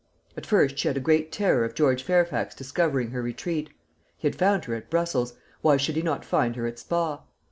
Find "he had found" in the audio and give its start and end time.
4.17-4.65